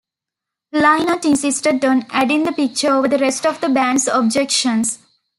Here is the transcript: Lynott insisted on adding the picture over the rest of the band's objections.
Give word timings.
Lynott 0.73 1.25
insisted 1.25 1.85
on 1.85 2.07
adding 2.09 2.41
the 2.43 2.51
picture 2.51 2.89
over 2.91 3.07
the 3.07 3.19
rest 3.19 3.45
of 3.45 3.61
the 3.61 3.69
band's 3.69 4.07
objections. 4.07 4.97